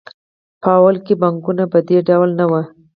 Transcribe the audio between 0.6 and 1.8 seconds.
په لومړیو کې بانکونه په